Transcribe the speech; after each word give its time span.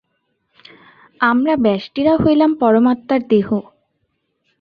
আমরা 1.21 1.53
ব্যষ্টিরা 1.57 2.13
হইলাম 2.17 2.51
পরমাত্মার 2.55 3.21
দেহ। 3.29 3.47